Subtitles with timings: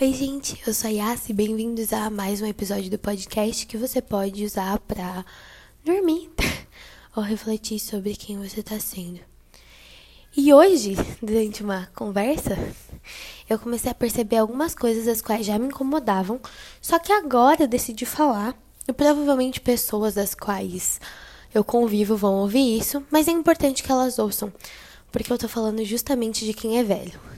[0.00, 3.76] Oi, gente, eu sou a Yas e bem-vindos a mais um episódio do podcast que
[3.76, 5.24] você pode usar para
[5.84, 6.30] dormir
[7.16, 9.18] ou refletir sobre quem você está sendo.
[10.36, 12.56] E hoje, durante uma conversa,
[13.50, 16.40] eu comecei a perceber algumas coisas as quais já me incomodavam,
[16.80, 18.56] só que agora eu decidi falar,
[18.86, 21.00] e provavelmente pessoas das quais
[21.52, 24.52] eu convivo vão ouvir isso, mas é importante que elas ouçam,
[25.10, 27.37] porque eu tô falando justamente de quem é velho.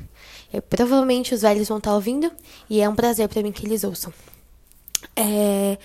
[0.52, 2.30] Eu, provavelmente os velhos vão estar ouvindo
[2.68, 4.12] e é um prazer para mim que eles ouçam.
[5.14, 5.78] É,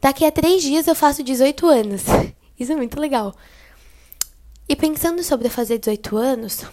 [0.00, 2.02] daqui a três dias eu faço 18 anos.
[2.58, 3.34] Isso é muito legal.
[4.68, 6.64] E pensando sobre fazer 18 anos,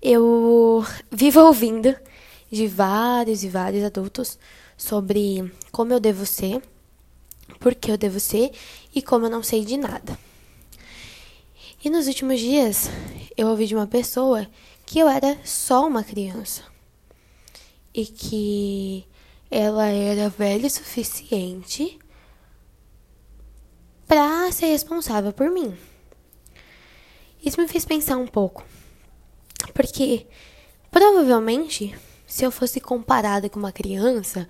[0.00, 1.94] eu vivo ouvindo
[2.50, 4.38] de vários e vários adultos
[4.76, 6.62] sobre como eu devo ser,
[7.58, 8.52] por que eu devo ser
[8.94, 10.18] e como eu não sei de nada.
[11.84, 12.88] E nos últimos dias,
[13.36, 14.46] eu ouvi de uma pessoa
[14.86, 16.62] que eu era só uma criança
[17.92, 19.06] e que
[19.50, 21.98] ela era velha o suficiente
[24.06, 25.76] para ser responsável por mim.
[27.44, 28.64] Isso me fez pensar um pouco,
[29.74, 30.26] porque
[30.90, 31.94] provavelmente
[32.26, 34.48] se eu fosse comparada com uma criança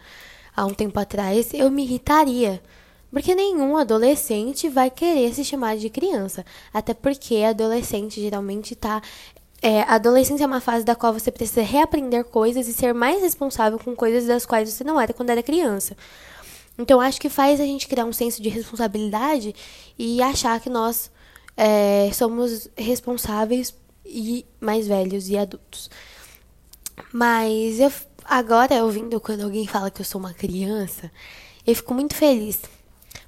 [0.54, 2.62] há um tempo atrás, eu me irritaria.
[3.10, 6.44] Porque nenhum adolescente vai querer se chamar de criança.
[6.72, 9.00] Até porque adolescente geralmente está
[9.62, 13.22] é, a adolescência é uma fase da qual você precisa reaprender coisas e ser mais
[13.22, 15.96] responsável com coisas das quais você não era quando era criança.
[16.78, 19.54] Então, acho que faz a gente criar um senso de responsabilidade
[19.98, 21.10] e achar que nós
[21.56, 25.90] é, somos responsáveis e mais velhos e adultos.
[27.12, 27.90] Mas eu
[28.24, 31.10] agora, ouvindo quando alguém fala que eu sou uma criança,
[31.66, 32.60] eu fico muito feliz.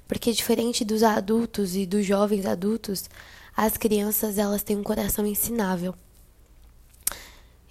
[0.07, 3.09] Porque diferente dos adultos e dos jovens adultos,
[3.55, 5.95] as crianças elas têm um coração ensinável.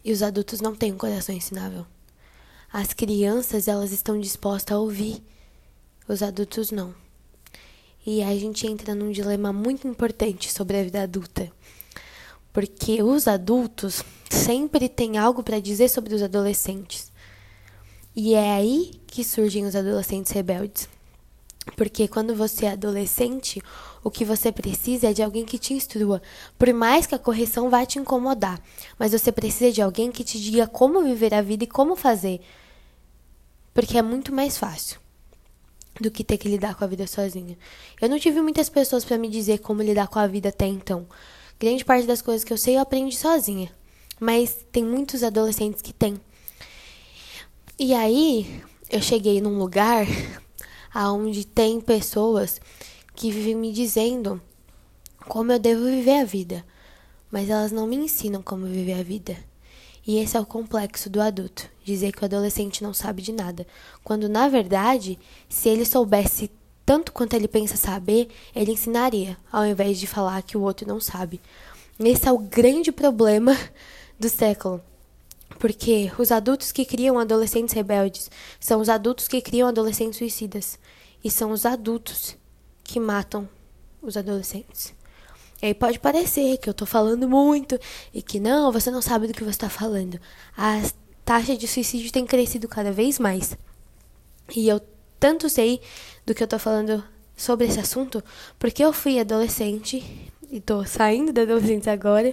[0.09, 1.85] E os adultos não têm um coração ensinável.
[2.73, 5.23] As crianças, elas estão dispostas a ouvir.
[6.09, 6.95] Os adultos não.
[8.07, 11.53] E a gente entra num dilema muito importante sobre a vida adulta.
[12.55, 17.13] Porque os adultos sempre têm algo para dizer sobre os adolescentes.
[18.17, 20.89] E é aí que surgem os adolescentes rebeldes.
[21.77, 23.63] Porque quando você é adolescente,
[24.03, 26.23] o que você precisa é de alguém que te instrua.
[26.59, 28.61] Por mais que a correção vá te incomodar,
[28.99, 32.41] mas você precisa de alguém que te diga como viver a vida e como fazer.
[33.75, 34.99] Porque é muito mais fácil
[36.01, 37.57] do que ter que lidar com a vida sozinha.
[38.01, 41.07] Eu não tive muitas pessoas para me dizer como lidar com a vida até então.
[41.59, 43.71] Grande parte das coisas que eu sei eu aprendi sozinha.
[44.21, 46.21] Mas tem muitos adolescentes que têm.
[47.79, 50.07] E aí, eu cheguei num lugar
[50.93, 52.61] aonde tem pessoas
[53.15, 54.41] que vivem me dizendo
[55.27, 56.65] como eu devo viver a vida,
[57.31, 59.37] mas elas não me ensinam como viver a vida.
[60.07, 63.67] E esse é o complexo do adulto, dizer que o adolescente não sabe de nada,
[64.03, 65.19] quando na verdade,
[65.49, 66.51] se ele soubesse
[66.87, 70.99] tanto quanto ele pensa saber, ele ensinaria, ao invés de falar que o outro não
[70.99, 71.39] sabe.
[72.01, 73.55] Esse é o grande problema
[74.19, 74.81] do século.
[75.59, 78.31] Porque os adultos que criam adolescentes rebeldes
[78.61, 80.79] são os adultos que criam adolescentes suicidas.
[81.23, 82.37] E são os adultos
[82.85, 83.49] que matam
[84.01, 84.95] os adolescentes.
[85.61, 87.79] E aí pode parecer que eu tô falando muito
[88.15, 90.21] e que não, você não sabe do que você está falando.
[90.57, 90.81] A
[91.25, 93.59] taxa de suicídio tem crescido cada vez mais.
[94.55, 94.81] E eu
[95.19, 95.81] tanto sei
[96.25, 97.03] do que eu tô falando
[97.37, 98.23] sobre esse assunto
[98.59, 102.33] porque eu fui adolescente e tô saindo da adolescência agora.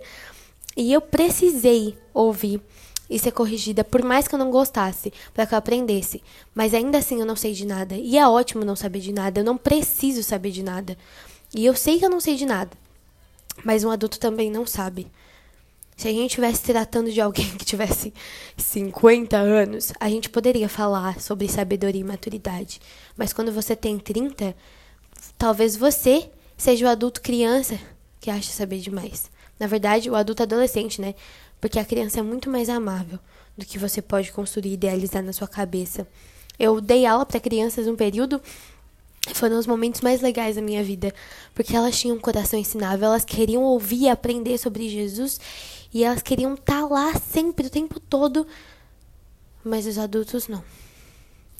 [0.77, 2.61] E eu precisei ouvir
[3.09, 6.23] e ser corrigida, por mais que eu não gostasse, para que eu aprendesse.
[6.53, 7.95] Mas ainda assim eu não sei de nada.
[7.95, 10.97] E é ótimo não saber de nada, eu não preciso saber de nada.
[11.53, 12.71] E eu sei que eu não sei de nada.
[13.63, 15.07] Mas um adulto também não sabe.
[15.95, 18.13] Se a gente estivesse tratando de alguém que tivesse
[18.57, 22.81] 50 anos, a gente poderia falar sobre sabedoria e maturidade.
[23.15, 24.55] Mas quando você tem 30,
[25.37, 27.79] talvez você seja o adulto criança
[28.19, 29.31] que acha saber demais.
[29.57, 31.15] Na verdade, o adulto adolescente, né?
[31.65, 33.17] Porque a criança é muito mais amável
[33.57, 36.07] do que você pode construir e idealizar na sua cabeça.
[36.59, 38.39] Eu dei aula para crianças um período
[39.33, 41.11] foram os momentos mais legais da minha vida,
[41.55, 45.39] porque elas tinham um coração ensinável, elas queriam ouvir e aprender sobre Jesus
[45.91, 48.45] e elas queriam estar tá lá sempre, o tempo todo.
[49.63, 50.63] Mas os adultos não.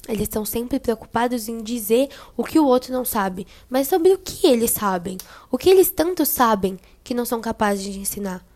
[0.08, 4.18] Eles estão sempre preocupados em dizer o que o outro não sabe, mas sobre o
[4.18, 5.18] que eles sabem,
[5.50, 8.46] o que eles tanto sabem que não são capazes de ensinar.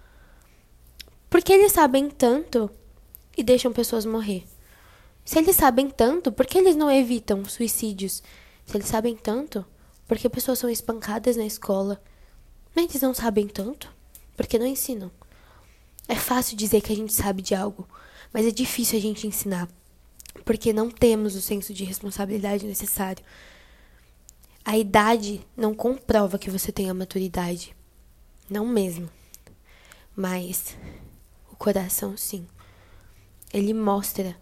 [1.30, 2.68] Porque eles sabem tanto
[3.36, 4.44] e deixam pessoas morrer.
[5.24, 8.22] Se eles sabem tanto, por que eles não evitam suicídios?
[8.66, 9.64] Se eles sabem tanto,
[10.08, 12.02] por que pessoas são espancadas na escola?
[12.74, 13.88] Mas eles não sabem tanto,
[14.36, 15.10] porque não ensinam.
[16.08, 17.88] É fácil dizer que a gente sabe de algo,
[18.32, 19.68] mas é difícil a gente ensinar.
[20.44, 23.24] porque não temos o senso de responsabilidade necessário.
[24.64, 27.74] A idade não comprova que você tem a maturidade.
[28.48, 29.08] Não mesmo.
[30.14, 30.76] Mas
[31.60, 32.46] coração, sim.
[33.52, 34.34] Ele mostra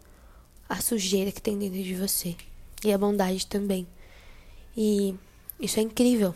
[0.69, 2.37] a sujeira que tem dentro de você.
[2.85, 3.89] E a bondade também.
[4.77, 5.17] E
[5.59, 6.33] isso é incrível.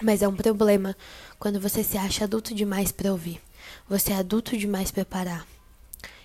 [0.00, 0.96] Mas é um problema
[1.36, 3.40] quando você se acha adulto demais para ouvir.
[3.88, 5.44] Você é adulto demais para parar.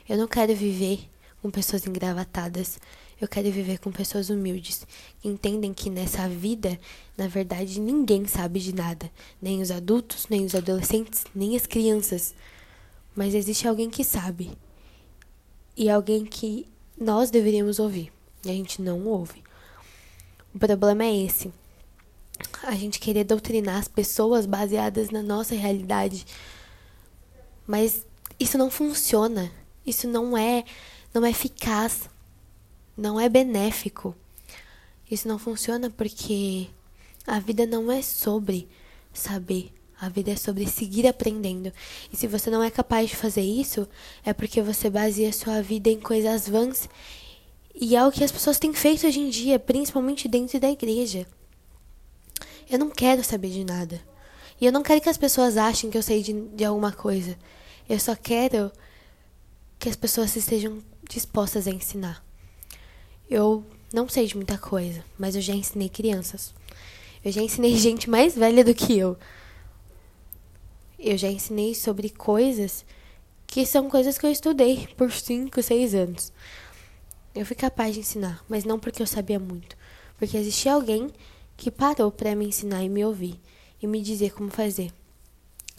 [0.07, 1.09] Eu não quero viver
[1.41, 2.79] com pessoas engravatadas.
[3.19, 4.85] Eu quero viver com pessoas humildes,
[5.19, 6.79] que entendem que nessa vida,
[7.17, 9.11] na verdade, ninguém sabe de nada,
[9.41, 12.35] nem os adultos, nem os adolescentes, nem as crianças.
[13.17, 14.55] Mas existe alguém que sabe.
[15.75, 18.13] E alguém que nós deveríamos ouvir.
[18.45, 19.43] E a gente não ouve.
[20.53, 21.51] O problema é esse.
[22.61, 26.27] A gente querer doutrinar as pessoas baseadas na nossa realidade.
[27.65, 28.05] Mas
[28.39, 29.51] isso não funciona.
[29.83, 30.63] Isso não é
[31.11, 32.07] não é eficaz,
[32.95, 34.15] não é benéfico.
[35.09, 36.67] Isso não funciona porque
[37.25, 38.69] a vida não é sobre
[39.11, 39.73] saber.
[39.99, 41.71] A vida é sobre seguir aprendendo.
[42.11, 43.87] E se você não é capaz de fazer isso,
[44.23, 46.87] é porque você baseia sua vida em coisas vãs.
[47.73, 51.25] E é o que as pessoas têm feito hoje em dia, principalmente dentro da igreja.
[52.69, 54.01] Eu não quero saber de nada.
[54.59, 57.37] E eu não quero que as pessoas achem que eu sei de, de alguma coisa.
[57.87, 58.71] Eu só quero
[59.79, 60.79] que as pessoas estejam
[61.09, 62.23] dispostas a ensinar.
[63.29, 63.63] Eu
[63.93, 66.53] não sei de muita coisa, mas eu já ensinei crianças.
[67.23, 69.17] Eu já ensinei gente mais velha do que eu.
[70.99, 72.85] Eu já ensinei sobre coisas
[73.45, 76.33] que são coisas que eu estudei por 5, 6 anos.
[77.35, 79.77] Eu fui capaz de ensinar, mas não porque eu sabia muito,
[80.17, 81.11] porque existia alguém
[81.55, 83.39] que parou para me ensinar e me ouvir
[83.81, 84.91] e me dizer como fazer.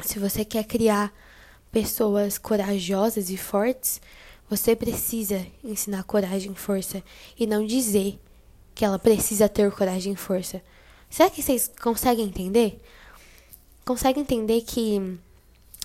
[0.04, 1.12] Se você quer criar
[1.72, 4.00] pessoas corajosas e fortes,
[4.48, 7.02] você precisa ensinar coragem e força
[7.38, 8.18] e não dizer
[8.74, 10.62] que ela precisa ter coragem e força.
[11.10, 12.80] Será que vocês conseguem entender?
[13.88, 15.18] Conseguem entender que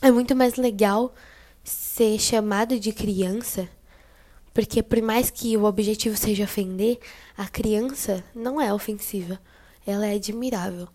[0.02, 1.16] é muito mais legal
[1.64, 3.70] ser chamado de criança?
[4.54, 7.00] Porque por mais que o objetivo seja ofender,
[7.38, 9.40] a criança não é ofensiva.
[9.88, 10.90] Ela é admirável,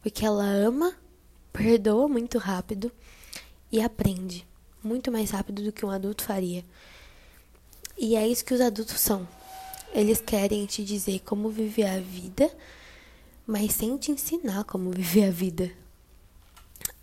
[0.00, 0.94] porque ela ama,
[1.52, 2.92] perdoa muito rápido
[3.72, 4.46] e aprende
[4.84, 6.64] muito mais rápido do que um adulto faria.
[7.98, 9.26] E é isso que os adultos são.
[9.92, 12.48] Eles querem te dizer como viver a vida,
[13.44, 15.81] mas sem te ensinar como viver a vida.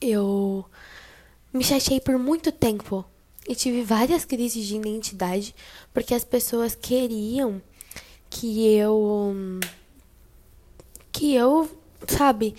[0.02, 0.66] Eu
[1.54, 3.06] me chateei por muito tempo
[3.48, 5.56] e tive várias crises de identidade
[5.94, 7.62] porque as pessoas queriam
[8.30, 9.60] que eu
[11.12, 11.70] que eu,
[12.08, 12.56] sabe,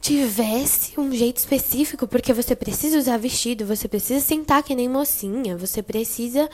[0.00, 5.56] tivesse um jeito específico, porque você precisa usar vestido, você precisa sentar que nem mocinha,
[5.56, 6.48] você precisa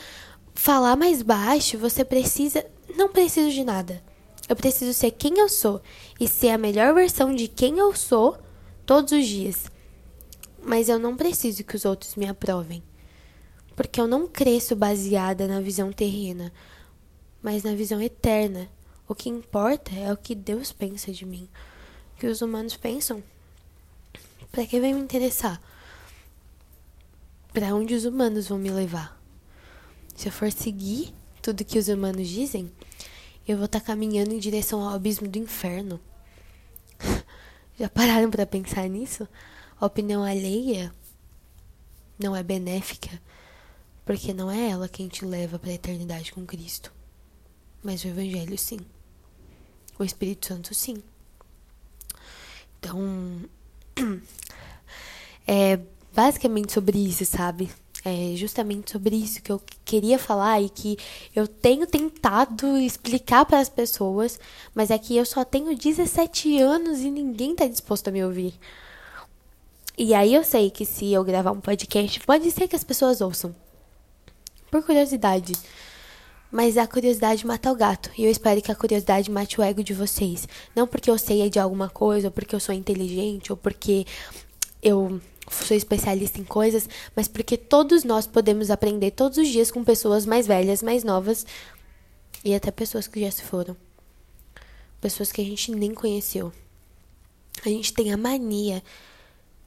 [0.54, 2.64] falar mais baixo, você precisa.
[2.96, 4.02] Não preciso de nada.
[4.48, 5.80] Eu preciso ser quem eu sou
[6.18, 8.36] e ser a melhor versão de quem eu sou
[8.84, 9.71] todos os dias.
[10.64, 12.82] Mas eu não preciso que os outros me aprovem.
[13.74, 16.52] Porque eu não cresço baseada na visão terrena,
[17.42, 18.68] mas na visão eterna.
[19.08, 21.48] O que importa é o que Deus pensa de mim.
[22.14, 23.22] O que os humanos pensam.
[24.50, 25.60] Para que vai me interessar?
[27.52, 29.20] Para onde os humanos vão me levar?
[30.14, 31.12] Se eu for seguir
[31.42, 32.70] tudo que os humanos dizem,
[33.46, 36.00] eu vou estar tá caminhando em direção ao abismo do inferno.
[37.78, 39.26] Já pararam para pensar nisso?
[39.82, 40.94] A opinião alheia
[42.16, 43.20] não é benéfica,
[44.04, 46.92] porque não é ela quem te leva para a eternidade com Cristo.
[47.82, 48.78] Mas o Evangelho, sim.
[49.98, 51.02] O Espírito Santo, sim.
[52.78, 52.96] Então,
[55.48, 55.80] é
[56.14, 57.68] basicamente sobre isso, sabe?
[58.04, 60.96] é justamente sobre isso que eu queria falar e que
[61.34, 64.38] eu tenho tentado explicar para as pessoas,
[64.74, 68.54] mas é que eu só tenho 17 anos e ninguém está disposto a me ouvir.
[69.96, 73.20] E aí eu sei que se eu gravar um podcast, pode ser que as pessoas
[73.20, 73.54] ouçam.
[74.70, 75.52] Por curiosidade.
[76.50, 78.10] Mas a curiosidade mata o gato.
[78.16, 80.48] E eu espero que a curiosidade mate o ego de vocês.
[80.74, 84.06] Não porque eu sei de alguma coisa, ou porque eu sou inteligente, ou porque
[84.82, 85.20] eu
[85.50, 90.24] sou especialista em coisas, mas porque todos nós podemos aprender todos os dias com pessoas
[90.24, 91.46] mais velhas, mais novas
[92.44, 93.76] e até pessoas que já se foram.
[95.00, 96.52] Pessoas que a gente nem conheceu.
[97.64, 98.82] A gente tem a mania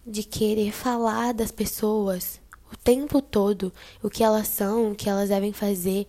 [0.06, 2.40] de querer falar das pessoas
[2.72, 6.08] o tempo todo, o que elas são, o que elas devem fazer,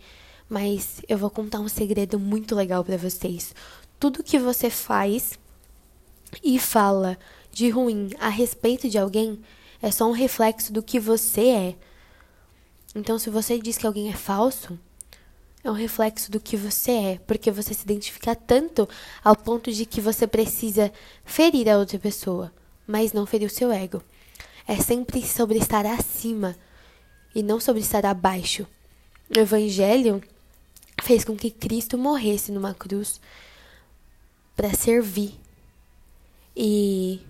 [0.49, 3.55] mas eu vou contar um segredo muito legal para vocês.
[3.99, 5.39] Tudo que você faz
[6.43, 7.19] e fala
[7.51, 9.41] de ruim a respeito de alguém
[9.81, 11.77] é só um reflexo do que você é.
[12.95, 14.79] Então, se você diz que alguém é falso,
[15.63, 18.89] é um reflexo do que você é, porque você se identifica tanto
[19.23, 20.93] ao ponto de que você precisa
[21.25, 22.53] ferir a outra pessoa,
[22.87, 24.03] mas não ferir o seu ego.
[24.67, 26.57] É sempre sobre estar acima
[27.35, 28.67] e não sobre estar abaixo.
[29.35, 30.23] O Evangelho
[31.03, 33.21] fez com que Cristo morresse numa cruz
[34.57, 35.39] para servir.
[36.57, 37.21] E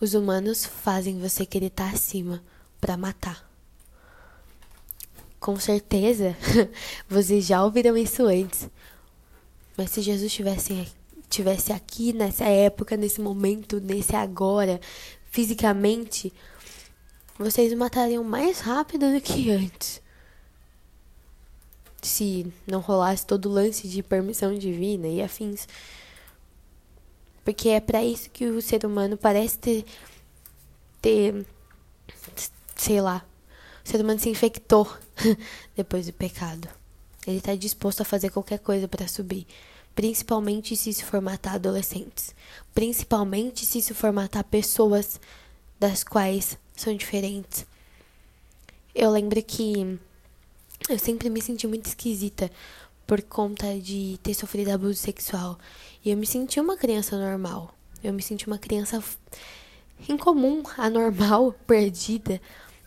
[0.00, 2.42] os humanos fazem você querer estar acima
[2.80, 3.48] para matar.
[5.38, 6.36] Com certeza,
[7.08, 8.68] vocês já ouviram isso antes.
[9.76, 10.86] Mas se Jesus tivesse,
[11.30, 14.80] tivesse aqui nessa época, nesse momento, nesse agora,
[15.30, 16.32] fisicamente,
[17.38, 20.02] vocês matariam mais rápido do que antes.
[22.02, 25.66] Se não rolasse todo o lance de permissão divina e afins.
[27.44, 29.84] Porque é para isso que o ser humano parece ter,
[31.00, 31.46] ter
[32.76, 33.24] sei lá,
[33.84, 34.90] o ser humano se infectou
[35.76, 36.68] depois do pecado.
[37.26, 39.46] Ele está disposto a fazer qualquer coisa para subir,
[40.00, 42.34] principalmente se isso for matar adolescentes,
[42.74, 45.20] principalmente se isso for matar pessoas
[45.78, 47.66] das quais são diferentes.
[48.94, 49.98] Eu lembro que
[50.88, 52.50] eu sempre me senti muito esquisita
[53.06, 55.58] por conta de ter sofrido abuso sexual.
[56.02, 57.74] E eu me senti uma criança normal.
[58.02, 59.04] Eu me senti uma criança
[60.08, 62.40] incomum, anormal, perdida.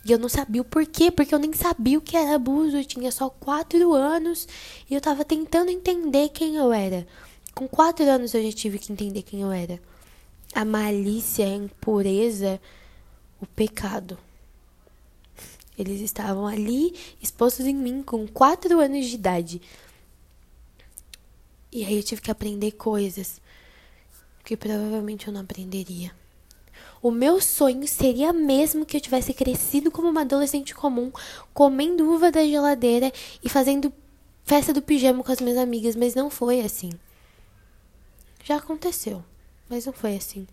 [0.05, 2.77] E eu não sabia o porquê, porque eu nem sabia o que era abuso.
[2.77, 4.48] Eu tinha só quatro anos
[4.89, 7.07] e eu tava tentando entender quem eu era.
[7.55, 9.79] Com quatro anos eu já tive que entender quem eu era.
[10.53, 12.60] A malícia, a impureza,
[13.39, 14.17] o pecado.
[15.77, 19.62] Eles estavam ali expostos em mim com quatro anos de idade.
[21.72, 23.41] E aí eu tive que aprender coisas
[24.43, 26.12] que provavelmente eu não aprenderia.
[27.03, 31.12] O meu sonho seria mesmo que eu tivesse crescido como uma adolescente comum,
[31.53, 33.12] comendo uva da geladeira
[33.43, 33.91] e fazendo
[34.45, 36.91] festa do pijama com as minhas amigas, mas não foi assim.
[38.45, 39.22] Já aconteceu,
[39.69, 40.48] mas não foi assim.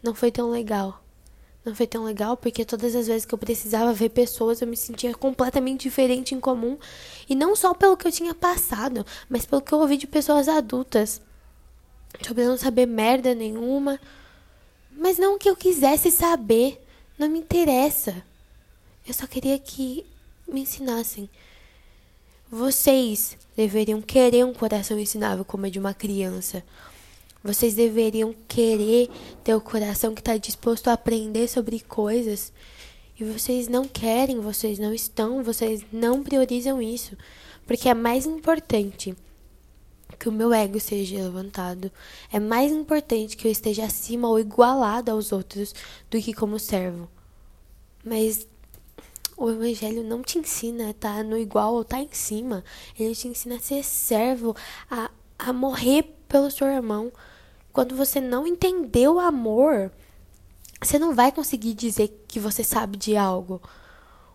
[0.00, 1.02] Não foi tão legal.
[1.64, 4.76] Não foi tão legal porque todas as vezes que eu precisava ver pessoas eu me
[4.76, 6.78] sentia completamente diferente em comum.
[7.28, 10.48] E não só pelo que eu tinha passado, mas pelo que eu ouvi de pessoas
[10.48, 11.20] adultas.
[12.24, 13.98] Sobre não saber merda nenhuma,
[14.96, 16.80] mas não que eu quisesse saber.
[17.18, 18.24] Não me interessa.
[19.06, 20.04] Eu só queria que
[20.46, 21.28] me ensinassem.
[22.50, 26.62] Vocês deveriam querer um coração ensinável como é de uma criança.
[27.42, 29.10] Vocês deveriam querer
[29.42, 32.52] ter o coração que está disposto a aprender sobre coisas.
[33.18, 37.16] E vocês não querem, vocês não estão, vocês não priorizam isso.
[37.66, 39.14] Porque é mais importante
[40.18, 41.90] que o meu ego seja levantado.
[42.32, 45.74] É mais importante que eu esteja acima ou igualado aos outros
[46.10, 47.08] do que como servo.
[48.04, 48.46] Mas
[49.36, 52.64] o evangelho não te ensina a estar no igual ou estar tá em cima.
[52.98, 54.54] Ele te ensina a ser servo,
[54.90, 57.12] a, a morrer pelo seu irmão.
[57.72, 59.90] Quando você não entendeu o amor,
[60.80, 63.60] você não vai conseguir dizer que você sabe de algo.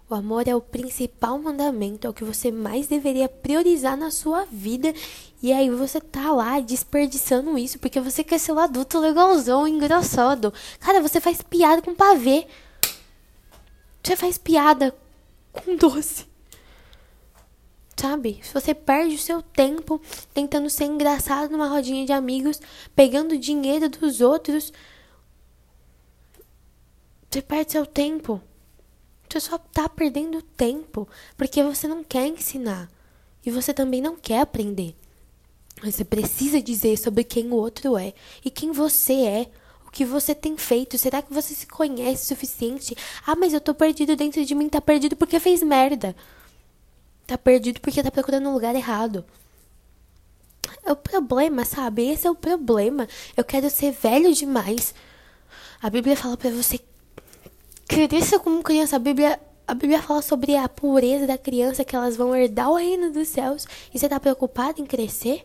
[0.10, 4.44] O amor é o principal mandamento, é o que você mais deveria priorizar na sua
[4.46, 4.92] vida.
[5.40, 10.52] E aí você tá lá desperdiçando isso porque você quer ser um adulto legalzão, engraçado.
[10.80, 12.48] Cara, você faz piada com pavê.
[14.04, 14.96] Você faz piada
[15.52, 16.26] com doce.
[17.96, 18.40] Sabe?
[18.42, 20.02] Se você perde o seu tempo
[20.34, 22.60] tentando ser engraçado numa rodinha de amigos,
[22.96, 24.74] pegando dinheiro dos outros,
[27.30, 28.42] você perde seu tempo.
[29.30, 31.08] Você só tá perdendo tempo
[31.38, 32.90] porque você não quer ensinar
[33.46, 34.96] e você também não quer aprender.
[35.84, 39.52] Você precisa dizer sobre quem o outro é e quem você é,
[39.88, 40.98] o que você tem feito.
[40.98, 42.98] Será que você se conhece o suficiente?
[43.26, 44.68] Ah, mas eu tô perdido dentro de mim.
[44.68, 46.16] Tá perdido porque fez merda.
[47.26, 49.24] Tá perdido porque tá procurando um lugar errado.
[50.84, 52.10] É o problema, sabe?
[52.10, 53.08] Esse é o problema.
[53.38, 54.94] Eu quero ser velho demais.
[55.82, 56.80] A Bíblia fala para você
[57.90, 58.98] Cresça como criança.
[58.98, 62.76] A Bíblia, a Bíblia fala sobre a pureza da criança, que elas vão herdar o
[62.76, 63.66] reino dos céus.
[63.92, 65.44] E você está preocupado em crescer?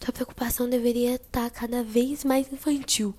[0.00, 3.14] Sua preocupação deveria estar tá cada vez mais infantil.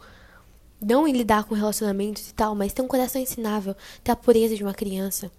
[0.81, 4.57] Não em lidar com relacionamentos e tal, mas ter um coração ensinável, ter a pureza
[4.57, 5.31] de uma criança,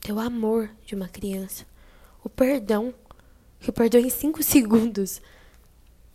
[0.00, 1.66] ter o amor de uma criança,
[2.24, 2.94] o perdão,
[3.60, 5.20] que perdoa em cinco segundos,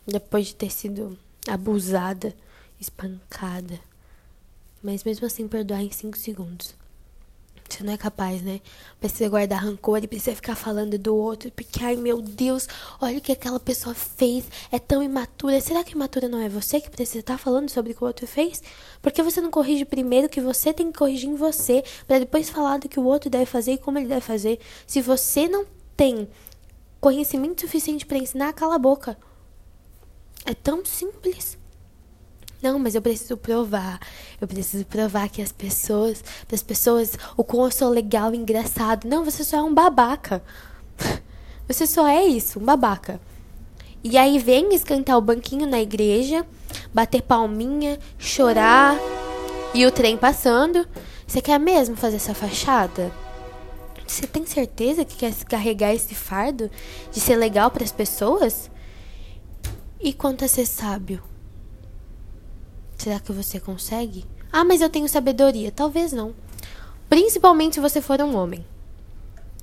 [0.04, 1.16] depois de ter sido
[1.48, 2.34] abusada,
[2.80, 3.78] espancada
[4.82, 6.74] mas mesmo assim perdoar em 5 segundos.
[7.72, 8.60] Você não é capaz, né?
[9.00, 12.68] Precisa guardar rancor e precisa ficar falando do outro, porque, ai meu Deus,
[13.00, 15.58] olha o que aquela pessoa fez, é tão imatura.
[15.58, 18.26] Será que imatura não é você que precisa estar falando sobre o que o outro
[18.26, 18.62] fez?
[19.00, 22.78] Porque você não corrige primeiro que você tem que corrigir em você, para depois falar
[22.78, 24.58] do que o outro deve fazer e como ele deve fazer?
[24.86, 25.64] Se você não
[25.96, 26.28] tem
[27.00, 29.16] conhecimento suficiente para ensinar, cala a boca.
[30.44, 31.56] É tão simples.
[32.62, 33.98] Não, mas eu preciso provar.
[34.40, 39.08] Eu preciso provar que as pessoas, das pessoas, o quão eu sou legal e engraçado.
[39.08, 40.42] Não, você só é um babaca.
[41.68, 43.20] Você só é isso, um babaca.
[44.04, 46.44] E aí vem esquentar o banquinho na igreja,
[46.92, 48.98] bater palminha, chorar
[49.72, 50.86] e o trem passando.
[51.26, 53.12] Você quer mesmo fazer essa fachada?
[54.06, 56.68] Você tem certeza que quer carregar esse fardo
[57.10, 58.68] de ser legal para as pessoas?
[60.00, 61.31] E quanto a ser sábio?
[63.02, 64.24] Será que você consegue?
[64.52, 65.72] Ah, mas eu tenho sabedoria.
[65.72, 66.32] Talvez não.
[67.08, 68.64] Principalmente se você for um homem.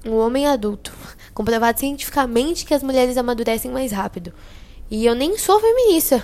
[0.05, 0.91] Um homem adulto.
[1.33, 4.33] Comprovado cientificamente que as mulheres amadurecem mais rápido.
[4.91, 6.21] E eu nem sou feminista.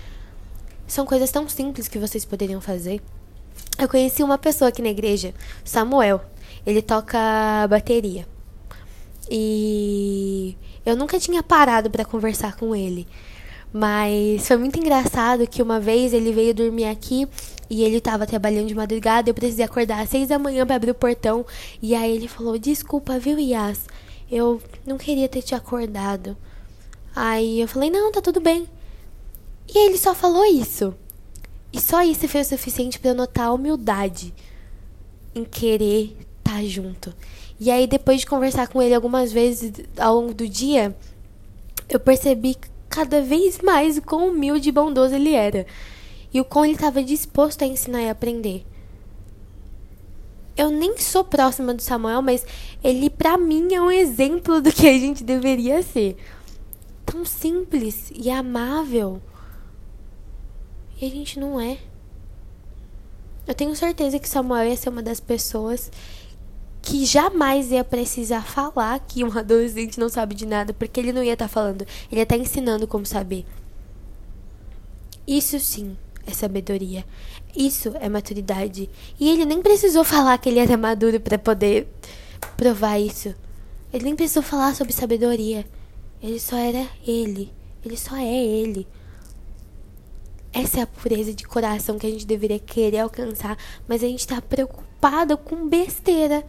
[0.88, 3.02] São coisas tão simples que vocês poderiam fazer.
[3.78, 6.22] Eu conheci uma pessoa aqui na igreja, Samuel.
[6.64, 7.18] Ele toca
[7.68, 8.26] bateria.
[9.30, 13.06] E eu nunca tinha parado para conversar com ele.
[13.72, 17.26] Mas foi muito engraçado que uma vez ele veio dormir aqui
[17.70, 19.30] e ele tava trabalhando de madrugada.
[19.30, 21.46] Eu precisei acordar às seis da manhã para abrir o portão.
[21.80, 23.86] E aí ele falou: Desculpa, viu, Yas?
[24.30, 26.36] Eu não queria ter te acordado.
[27.16, 28.68] Aí eu falei: Não, tá tudo bem.
[29.66, 30.94] E ele só falou isso.
[31.72, 34.34] E só isso foi o suficiente para notar a humildade
[35.34, 37.14] em querer estar tá junto.
[37.58, 40.94] E aí, depois de conversar com ele algumas vezes ao longo do dia,
[41.88, 42.56] eu percebi
[42.92, 45.66] cada vez mais o quão humilde e bondoso ele era.
[46.32, 48.66] E o quão ele estava disposto a ensinar e aprender.
[50.54, 52.44] Eu nem sou próxima do Samuel, mas
[52.84, 56.18] ele, para mim, é um exemplo do que a gente deveria ser.
[57.06, 59.22] Tão simples e amável.
[61.00, 61.78] E a gente não é.
[63.46, 65.90] Eu tenho certeza que Samuel ia ser uma das pessoas
[66.82, 71.22] que jamais ia precisar falar que um adolescente não sabe de nada, porque ele não
[71.22, 73.46] ia estar tá falando, ele ia estar tá ensinando como saber.
[75.26, 77.04] Isso sim é sabedoria.
[77.54, 78.90] Isso é maturidade.
[79.20, 81.86] E ele nem precisou falar que ele era maduro para poder
[82.56, 83.34] provar isso.
[83.92, 85.64] Ele nem precisou falar sobre sabedoria.
[86.20, 87.52] Ele só era ele.
[87.84, 88.86] Ele só é ele.
[90.52, 93.56] Essa é a pureza de coração que a gente deveria querer alcançar,
[93.88, 96.44] mas a gente está preocupado com besteira.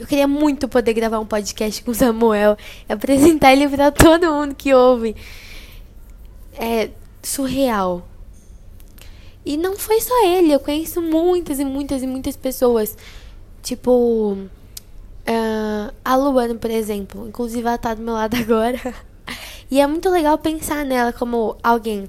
[0.00, 2.56] Eu queria muito poder gravar um podcast com o Samuel
[2.88, 5.14] e apresentar ele para todo mundo que ouve.
[6.54, 6.88] É
[7.22, 8.08] surreal.
[9.44, 12.96] E não foi só ele, eu conheço muitas e muitas e muitas pessoas.
[13.62, 17.28] Tipo, uh, a Luana, por exemplo.
[17.28, 18.80] Inclusive, ela tá do meu lado agora.
[19.70, 22.08] e é muito legal pensar nela como alguém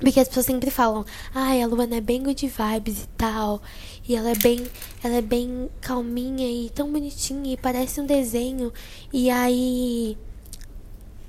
[0.00, 1.04] porque as pessoas sempre falam,
[1.34, 3.62] ai, a Luana é bem good vibes e tal.
[4.06, 4.66] E ela é bem,
[5.02, 8.72] ela é bem calminha e tão bonitinha e parece um desenho.
[9.12, 10.18] E aí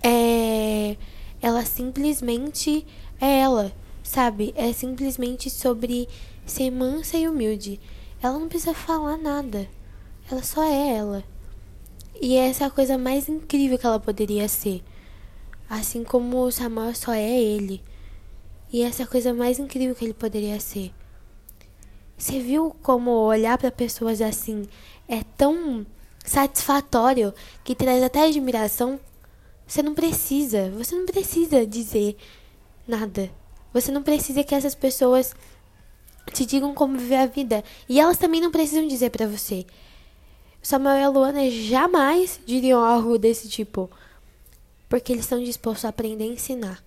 [0.04, 0.98] é
[1.46, 2.86] ela simplesmente
[3.22, 4.52] é ela, sabe?
[4.58, 6.10] É simplesmente sobre
[6.44, 7.80] ser mansa e humilde.
[8.20, 9.70] Ela não precisa falar nada.
[10.30, 11.24] Ela só é ela.
[12.20, 14.84] E essa é a coisa mais incrível que ela poderia ser.
[15.70, 17.84] Assim como o Samuel só é ele.
[18.76, 20.92] E essa é coisa mais incrível que ele poderia ser.
[22.18, 24.68] Você viu como olhar para pessoas assim
[25.08, 25.88] é tão
[26.26, 27.34] satisfatório
[27.64, 29.00] que traz até admiração?
[29.66, 32.18] Você não precisa, você não precisa dizer
[32.86, 33.32] nada.
[33.74, 35.34] Você não precisa que essas pessoas
[36.34, 37.64] te digam como viver a vida.
[37.88, 39.66] E elas também não precisam dizer para você.
[40.62, 43.90] Samuel e a Luana jamais diriam algo desse tipo.
[44.90, 46.85] Porque eles estão dispostos a aprender a ensinar.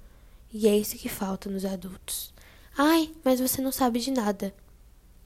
[0.52, 2.32] E é isso que falta nos adultos.
[2.76, 4.54] Ai, mas você não sabe de nada.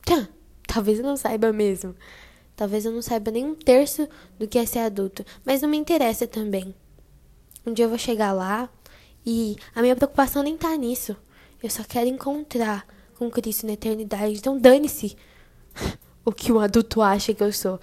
[0.05, 0.29] Tchã,
[0.67, 1.95] talvez eu não saiba mesmo.
[2.57, 4.09] Talvez eu não saiba nem um terço
[4.39, 6.75] do que é ser adulto, mas não me interessa também.
[7.65, 8.69] Um dia eu vou chegar lá
[9.25, 11.17] e a minha preocupação nem tá nisso.
[11.63, 14.35] Eu só quero encontrar com Cristo na eternidade.
[14.35, 15.17] Então dane-se
[16.25, 17.79] o que um adulto acha que eu sou.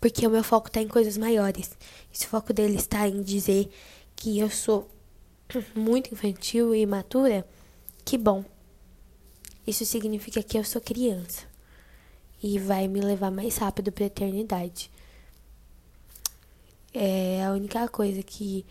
[0.00, 1.70] Porque o meu foco tá em coisas maiores.
[2.10, 3.70] E se o foco dele está em dizer
[4.16, 4.90] que eu sou
[5.74, 7.46] muito infantil e imatura,
[8.04, 8.44] que bom.
[9.66, 11.44] Isso significa que eu sou criança
[12.42, 14.90] e vai me levar mais rápido para a eternidade.
[16.92, 18.66] É a única coisa que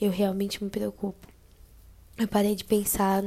[0.00, 1.26] eu realmente me preocupo.
[2.18, 3.22] Eu parei de pensar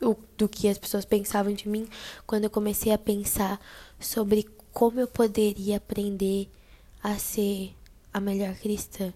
[0.00, 1.88] o, do que as pessoas pensavam de mim
[2.26, 3.60] quando eu comecei a pensar
[3.98, 6.48] sobre como eu poderia aprender
[7.02, 7.74] a ser
[8.12, 9.12] a melhor cristã.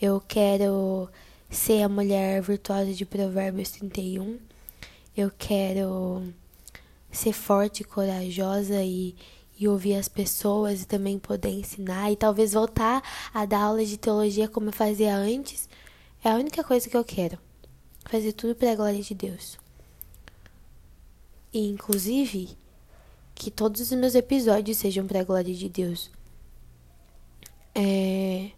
[0.00, 1.08] Eu quero
[1.48, 4.38] ser a mulher virtuosa de Provérbios 31.
[5.16, 6.32] Eu quero
[7.10, 9.14] ser forte, corajosa e,
[9.58, 13.96] e ouvir as pessoas e também poder ensinar e talvez voltar a dar aulas de
[13.96, 15.68] teologia como eu fazia antes,
[16.22, 17.38] é a única coisa que eu quero.
[18.04, 19.58] Fazer tudo para a glória de Deus.
[21.52, 22.56] E inclusive
[23.34, 26.10] que todos os meus episódios sejam para a glória de Deus.
[27.74, 28.50] É...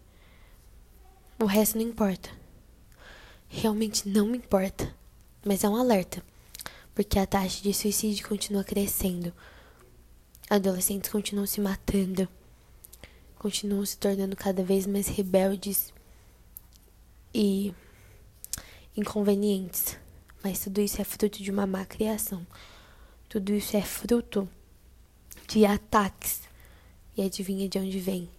[1.39, 2.38] O resto não importa.
[3.49, 4.95] Realmente não me importa.
[5.43, 6.23] Mas é um alerta.
[6.93, 9.33] Porque a taxa de suicídio continua crescendo.
[10.49, 12.27] Adolescentes continuam se matando.
[13.37, 15.91] Continuam se tornando cada vez mais rebeldes
[17.33, 17.73] e
[18.95, 19.97] inconvenientes.
[20.43, 22.45] Mas tudo isso é fruto de uma má criação.
[23.27, 24.47] Tudo isso é fruto
[25.47, 26.41] de ataques.
[27.17, 28.29] E adivinha de onde vem?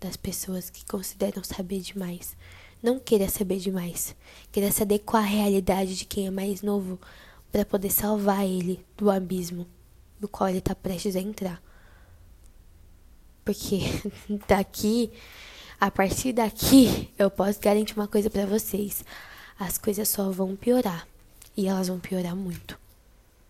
[0.00, 2.36] Das pessoas que consideram saber demais
[2.82, 4.16] não queira saber demais.
[4.50, 6.98] Queira se adequar à realidade de quem é mais novo
[7.50, 9.66] para poder salvar ele do abismo
[10.18, 11.60] do qual ele está prestes a entrar.
[13.44, 13.80] Porque
[14.46, 15.10] daqui,
[15.80, 19.04] a partir daqui, eu posso garantir uma coisa para vocês:
[19.58, 21.06] as coisas só vão piorar
[21.56, 22.81] e elas vão piorar muito.